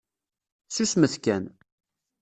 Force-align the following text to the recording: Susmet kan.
Susmet 0.75 1.15
kan. 1.23 1.43